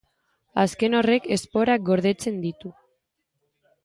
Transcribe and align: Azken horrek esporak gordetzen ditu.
Azken 0.61 0.95
horrek 0.99 1.27
esporak 1.35 1.85
gordetzen 1.89 2.39
ditu. 2.47 2.73